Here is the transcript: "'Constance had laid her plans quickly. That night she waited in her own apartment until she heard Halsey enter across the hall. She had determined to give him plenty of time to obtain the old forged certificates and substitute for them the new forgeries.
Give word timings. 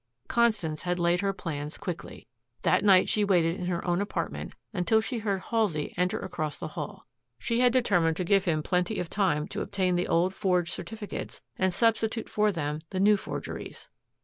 "'Constance 0.27 0.81
had 0.81 0.97
laid 0.97 1.21
her 1.21 1.31
plans 1.31 1.77
quickly. 1.77 2.25
That 2.63 2.83
night 2.83 3.07
she 3.07 3.23
waited 3.23 3.59
in 3.59 3.67
her 3.67 3.85
own 3.85 4.01
apartment 4.01 4.53
until 4.73 4.99
she 4.99 5.19
heard 5.19 5.41
Halsey 5.51 5.93
enter 5.95 6.17
across 6.17 6.57
the 6.57 6.69
hall. 6.69 7.05
She 7.37 7.59
had 7.59 7.71
determined 7.71 8.17
to 8.17 8.23
give 8.23 8.45
him 8.45 8.63
plenty 8.63 8.99
of 8.99 9.11
time 9.11 9.47
to 9.49 9.61
obtain 9.61 9.93
the 9.95 10.07
old 10.07 10.33
forged 10.33 10.73
certificates 10.73 11.43
and 11.55 11.71
substitute 11.71 12.29
for 12.29 12.51
them 12.51 12.81
the 12.89 12.99
new 12.99 13.15
forgeries. 13.15 13.91